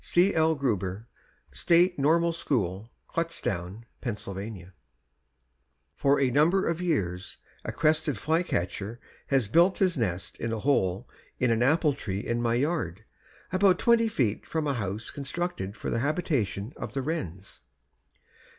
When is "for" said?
5.95-6.19, 15.77-15.91